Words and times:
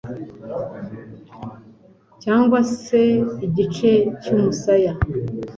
cyangwa 2.23 2.59
se 2.85 3.01
igice 3.47 3.91
cy'umusaya 4.21 4.93